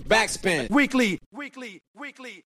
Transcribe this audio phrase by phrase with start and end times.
[0.00, 0.68] Backspin.
[0.68, 1.18] Weekly.
[1.30, 1.80] Weekly.
[1.94, 2.44] Weekly.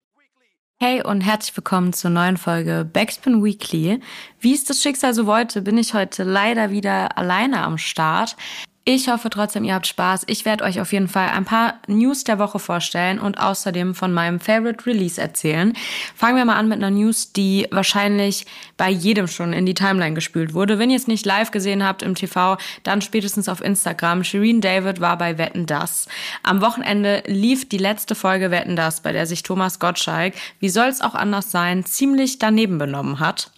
[0.82, 4.00] Hey und herzlich willkommen zur neuen Folge Backspin Weekly.
[4.38, 8.34] Wie es das Schicksal so wollte, bin ich heute leider wieder alleine am Start.
[8.84, 10.22] Ich hoffe trotzdem, ihr habt Spaß.
[10.26, 14.10] Ich werde euch auf jeden Fall ein paar News der Woche vorstellen und außerdem von
[14.10, 15.74] meinem Favorite Release erzählen.
[16.16, 18.46] Fangen wir mal an mit einer News, die wahrscheinlich
[18.78, 20.78] bei jedem schon in die Timeline gespült wurde.
[20.78, 24.24] Wenn ihr es nicht live gesehen habt im TV, dann spätestens auf Instagram.
[24.24, 26.08] Shireen David war bei Wetten Das.
[26.42, 30.88] Am Wochenende lief die letzte Folge Wetten Das, bei der sich Thomas Gottschalk, wie soll
[30.88, 33.50] es auch anders sein, ziemlich daneben benommen hat.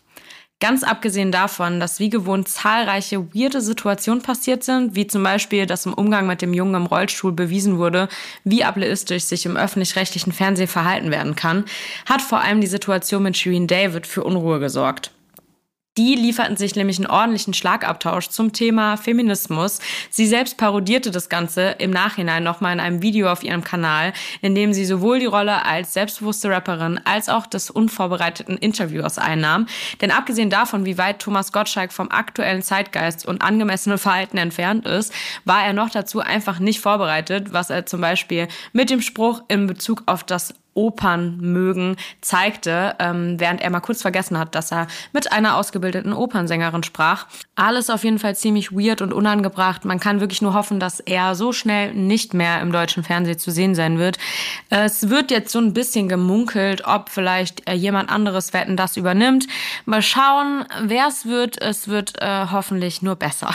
[0.62, 5.86] Ganz abgesehen davon, dass wie gewohnt zahlreiche weirde Situationen passiert sind, wie zum Beispiel, dass
[5.86, 8.08] im Umgang mit dem Jungen im Rollstuhl bewiesen wurde,
[8.44, 11.64] wie ableistisch sich im öffentlich-rechtlichen Fernsehen verhalten werden kann,
[12.06, 15.10] hat vor allem die Situation mit Shireen David für Unruhe gesorgt.
[15.98, 19.78] Die lieferten sich nämlich einen ordentlichen Schlagabtausch zum Thema Feminismus.
[20.08, 24.54] Sie selbst parodierte das Ganze im Nachhinein nochmal in einem Video auf ihrem Kanal, in
[24.54, 29.66] dem sie sowohl die Rolle als selbstbewusste Rapperin als auch des unvorbereiteten Interviewers einnahm.
[30.00, 35.12] Denn abgesehen davon, wie weit Thomas Gottschalk vom aktuellen Zeitgeist und angemessenen Verhalten entfernt ist,
[35.44, 39.66] war er noch dazu einfach nicht vorbereitet, was er zum Beispiel mit dem Spruch in
[39.66, 44.86] Bezug auf das Opern mögen, zeigte, ähm, während er mal kurz vergessen hat, dass er
[45.12, 47.26] mit einer ausgebildeten Opernsängerin sprach.
[47.54, 49.84] Alles auf jeden Fall ziemlich weird und unangebracht.
[49.84, 53.50] Man kann wirklich nur hoffen, dass er so schnell nicht mehr im deutschen Fernsehen zu
[53.50, 54.18] sehen sein wird.
[54.70, 59.46] Es wird jetzt so ein bisschen gemunkelt, ob vielleicht äh, jemand anderes Wetten das übernimmt.
[59.84, 61.60] Mal schauen, wer es wird.
[61.60, 63.50] Es wird äh, hoffentlich nur besser.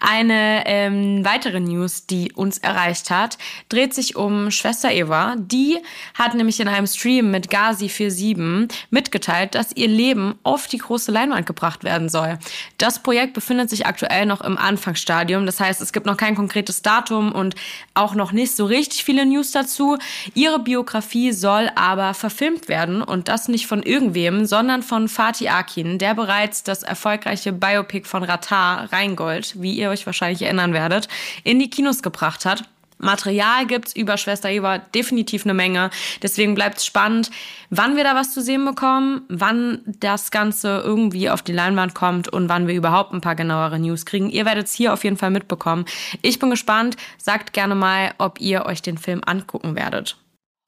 [0.00, 5.34] Eine ähm, weitere News, die uns erreicht hat, dreht sich um Schwester Eva.
[5.38, 5.78] Die
[6.14, 11.46] hat nämlich in einem Stream mit Gazi47 mitgeteilt, dass ihr Leben auf die große Leinwand
[11.46, 12.38] gebracht werden soll.
[12.78, 15.46] Das Projekt befindet sich aktuell noch im Anfangsstadium.
[15.46, 17.54] Das heißt, es gibt noch kein konkretes Datum und
[17.94, 19.98] auch noch nicht so richtig viele News dazu.
[20.34, 25.98] Ihre Biografie soll aber verfilmt werden und das nicht von irgendwem, sondern von Fatih Akin,
[25.98, 31.08] der bereits das erfolgreiche Biopic von Ratar, Rheingold, wie ihr euch wahrscheinlich erinnern werdet,
[31.44, 32.64] in die Kinos gebracht hat.
[32.98, 35.90] Material gibt's über Schwester Eva definitiv eine Menge.
[36.22, 37.30] Deswegen bleibt es spannend,
[37.70, 42.28] wann wir da was zu sehen bekommen, wann das Ganze irgendwie auf die Leinwand kommt
[42.28, 44.30] und wann wir überhaupt ein paar genauere News kriegen.
[44.30, 45.84] Ihr werdet es hier auf jeden Fall mitbekommen.
[46.22, 46.96] Ich bin gespannt.
[47.18, 50.16] Sagt gerne mal, ob ihr euch den Film angucken werdet.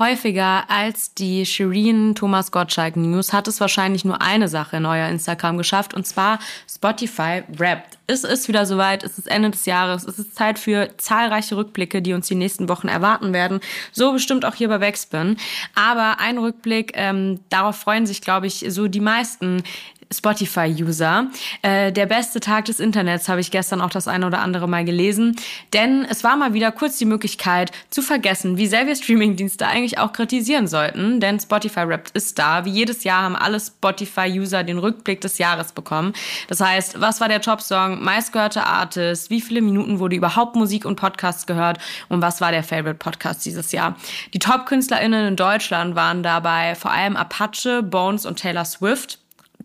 [0.01, 5.09] Häufiger als die Shireen Thomas Gottschalk News hat es wahrscheinlich nur eine Sache in euer
[5.09, 6.39] Instagram geschafft und zwar
[6.73, 7.99] Spotify Wrapped.
[8.07, 12.01] Es ist wieder soweit, es ist Ende des Jahres, es ist Zeit für zahlreiche Rückblicke,
[12.01, 13.59] die uns die nächsten Wochen erwarten werden.
[13.91, 15.37] So bestimmt auch hier bei Backspin.
[15.75, 19.65] Aber ein Rückblick, ähm, darauf freuen sich, glaube ich, so die meisten
[20.13, 21.29] Spotify-User.
[21.63, 24.85] Äh, der beste Tag des Internets habe ich gestern auch das eine oder andere Mal
[24.85, 25.37] gelesen.
[25.73, 29.99] Denn es war mal wieder kurz die Möglichkeit zu vergessen, wie sehr wir Streamingdienste eigentlich
[29.99, 31.21] auch kritisieren sollten.
[31.21, 32.65] Denn Spotify Wrapped ist da.
[32.65, 36.13] Wie jedes Jahr haben alle Spotify-User den Rückblick des Jahres bekommen.
[36.49, 40.97] Das heißt, was war der Top-Song, meistgehörte Artist, wie viele Minuten wurde überhaupt Musik und
[40.97, 43.97] Podcasts gehört und was war der Favorite Podcast dieses Jahr.
[44.35, 49.19] Die Top-KünstlerInnen in Deutschland waren dabei vor allem Apache, Bones und Taylor Swift.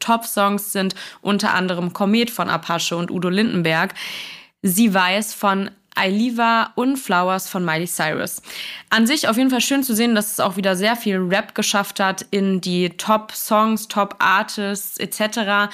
[0.04, 3.94] Top-Songs sind unter anderem Komet von Apache und Udo Lindenberg.
[4.62, 8.42] Sie weiß von Ailiva und Flowers von Miley Cyrus.
[8.90, 11.56] An sich auf jeden Fall schön zu sehen, dass es auch wieder sehr viel Rap
[11.56, 15.72] geschafft hat in die Top-Songs, Top-Artists etc.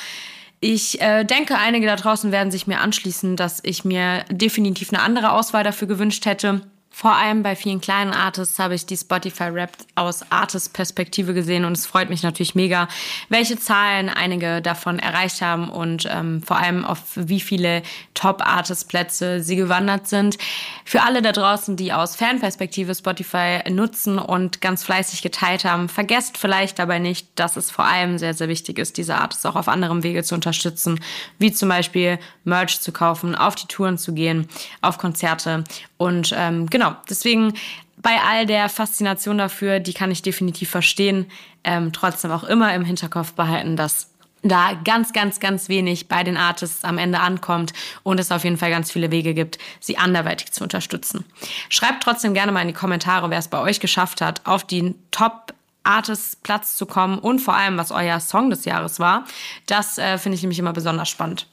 [0.59, 5.01] Ich äh, denke, einige da draußen werden sich mir anschließen, dass ich mir definitiv eine
[5.01, 6.61] andere Auswahl dafür gewünscht hätte.
[6.99, 11.77] Vor allem bei vielen kleinen Artists habe ich die Spotify Rap aus Artist-Perspektive gesehen und
[11.77, 12.89] es freut mich natürlich mega,
[13.29, 17.83] welche Zahlen einige davon erreicht haben und ähm, vor allem auf wie viele
[18.15, 20.37] Top-Artist-Plätze sie gewandert sind.
[20.83, 26.37] Für alle da draußen, die aus Fanperspektive Spotify nutzen und ganz fleißig geteilt haben, vergesst
[26.37, 29.69] vielleicht dabei nicht, dass es vor allem sehr, sehr wichtig ist, diese Artists auch auf
[29.69, 30.99] anderem Wege zu unterstützen,
[31.37, 34.49] wie zum Beispiel Merch zu kaufen, auf die Touren zu gehen,
[34.81, 35.63] auf Konzerte
[35.99, 37.53] und ähm, genau, deswegen
[37.97, 41.25] bei all der Faszination dafür, die kann ich definitiv verstehen,
[41.63, 44.09] ähm, trotzdem auch immer im Hinterkopf behalten, dass
[44.41, 48.57] da ganz, ganz, ganz wenig bei den Artists am Ende ankommt und es auf jeden
[48.57, 51.25] Fall ganz viele Wege gibt, sie anderweitig zu unterstützen.
[51.67, 54.95] Schreibt trotzdem gerne mal in die Kommentare, wer es bei euch geschafft hat, auf den
[55.11, 55.53] Top
[55.83, 59.25] Artists Platz zu kommen und vor allem, was euer Song des Jahres war.
[59.65, 61.47] Das äh, finde ich nämlich immer besonders spannend.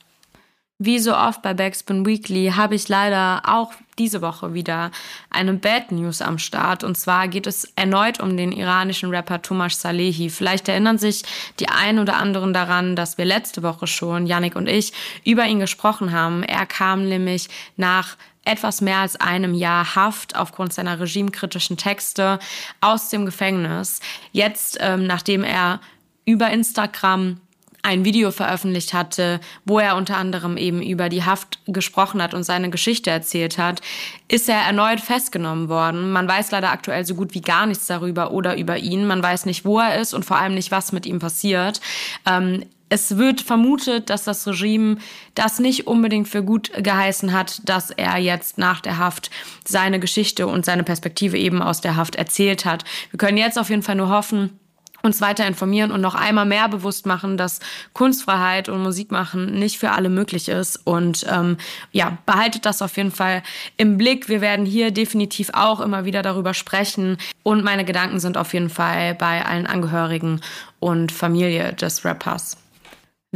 [0.78, 4.90] Wie so oft bei Backspin Weekly habe ich leider auch diese Woche wieder
[5.30, 6.84] eine Bad News am Start.
[6.84, 10.28] Und zwar geht es erneut um den iranischen Rapper Tomasz Salehi.
[10.28, 11.22] Vielleicht erinnern sich
[11.60, 14.92] die ein oder anderen daran, dass wir letzte Woche schon, Yannick und ich,
[15.24, 16.42] über ihn gesprochen haben.
[16.42, 17.48] Er kam nämlich
[17.78, 22.38] nach etwas mehr als einem Jahr Haft aufgrund seiner regimekritischen Texte
[22.82, 24.00] aus dem Gefängnis.
[24.30, 25.80] Jetzt, ähm, nachdem er
[26.26, 27.40] über Instagram
[27.86, 32.42] ein Video veröffentlicht hatte, wo er unter anderem eben über die Haft gesprochen hat und
[32.42, 33.80] seine Geschichte erzählt hat,
[34.26, 36.10] ist er erneut festgenommen worden.
[36.10, 39.06] Man weiß leider aktuell so gut wie gar nichts darüber oder über ihn.
[39.06, 41.80] Man weiß nicht, wo er ist und vor allem nicht, was mit ihm passiert.
[42.26, 44.96] Ähm, es wird vermutet, dass das Regime
[45.34, 49.30] das nicht unbedingt für gut geheißen hat, dass er jetzt nach der Haft
[49.64, 52.84] seine Geschichte und seine Perspektive eben aus der Haft erzählt hat.
[53.10, 54.58] Wir können jetzt auf jeden Fall nur hoffen,
[55.06, 57.60] uns weiter informieren und noch einmal mehr bewusst machen, dass
[57.94, 60.80] Kunstfreiheit und Musikmachen nicht für alle möglich ist.
[60.84, 61.56] Und ähm,
[61.92, 63.42] ja, behaltet das auf jeden Fall
[63.76, 64.28] im Blick.
[64.28, 67.16] Wir werden hier definitiv auch immer wieder darüber sprechen.
[67.42, 70.42] Und meine Gedanken sind auf jeden Fall bei allen Angehörigen
[70.80, 72.58] und Familie des Rappers.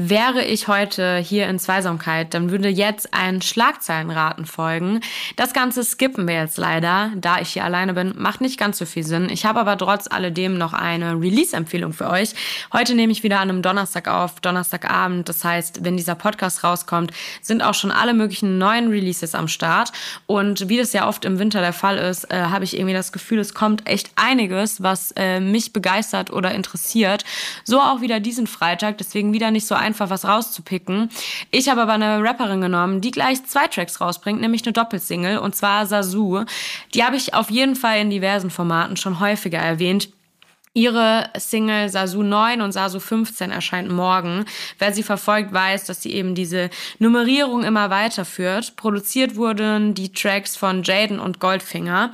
[0.03, 5.01] Wäre ich heute hier in Zweisamkeit, dann würde jetzt ein Schlagzeilenraten folgen.
[5.37, 8.15] Das Ganze skippen wir jetzt leider, da ich hier alleine bin.
[8.17, 9.29] Macht nicht ganz so viel Sinn.
[9.29, 12.31] Ich habe aber trotz alledem noch eine Release-Empfehlung für euch.
[12.73, 15.29] Heute nehme ich wieder an einem Donnerstag auf, Donnerstagabend.
[15.29, 17.13] Das heißt, wenn dieser Podcast rauskommt,
[17.43, 19.93] sind auch schon alle möglichen neuen Releases am Start.
[20.27, 23.13] Und wie das ja oft im Winter der Fall ist, äh, habe ich irgendwie das
[23.13, 27.27] Gefühl, es kommt echt einiges, was äh, mich begeistert oder interessiert.
[27.65, 28.97] So auch wieder diesen Freitag.
[28.97, 31.11] Deswegen wieder nicht so einfach einfach was rauszupicken.
[31.51, 35.57] Ich habe aber eine Rapperin genommen, die gleich zwei Tracks rausbringt, nämlich eine Doppelsingle, und
[35.57, 36.45] zwar Sasu.
[36.95, 40.09] Die habe ich auf jeden Fall in diversen Formaten schon häufiger erwähnt.
[40.73, 44.45] Ihre Single Sasu 9 und Sasu 15 erscheint morgen.
[44.79, 46.71] Wer sie verfolgt, weiß, dass sie eben diese
[47.01, 48.77] Nummerierung immer weiterführt.
[48.77, 52.13] Produziert wurden die Tracks von Jaden und Goldfinger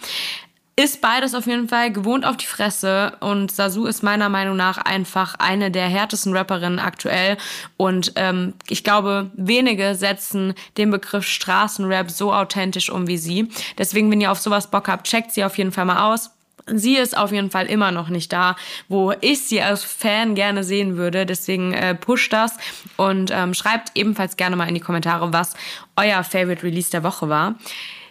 [0.79, 4.77] ist beides auf jeden Fall gewohnt auf die Fresse und Sasu ist meiner Meinung nach
[4.77, 7.39] einfach eine der härtesten Rapperinnen aktuell
[7.79, 13.49] und ähm, ich glaube, wenige setzen den Begriff Straßenrap so authentisch um wie sie.
[13.79, 16.31] Deswegen, wenn ihr auf sowas Bock habt, checkt sie auf jeden Fall mal aus.
[16.67, 18.57] Sie ist auf jeden Fall immer noch nicht da,
[18.89, 21.25] wo ich sie als Fan gerne sehen würde.
[21.25, 22.57] Deswegen äh, pusht das
[22.97, 25.55] und ähm, schreibt ebenfalls gerne mal in die Kommentare, was
[25.95, 27.55] euer Favorite Release der Woche war.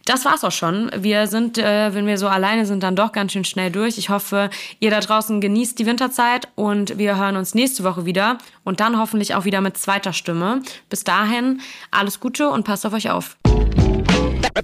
[0.05, 0.91] Das war's auch schon.
[0.95, 3.97] Wir sind, äh, wenn wir so alleine sind, dann doch ganz schön schnell durch.
[3.97, 8.37] Ich hoffe, ihr da draußen genießt die Winterzeit und wir hören uns nächste Woche wieder
[8.63, 10.61] und dann hoffentlich auch wieder mit zweiter Stimme.
[10.89, 11.59] Bis dahin,
[11.89, 13.37] alles Gute und passt auf euch auf.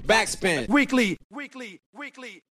[0.05, 0.67] Backspin.
[0.69, 1.17] Weekly.
[1.29, 1.79] Weekly.
[1.91, 2.43] Weekly.